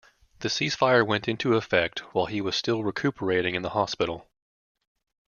[0.39, 4.27] The ceasefire went into effect while he was still recuperating in the hospital.